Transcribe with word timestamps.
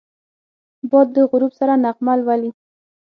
باد 0.89 1.07
د 1.15 1.17
غروب 1.29 1.51
سره 1.59 1.73
نغمه 1.83 2.13
لولي 2.19 2.51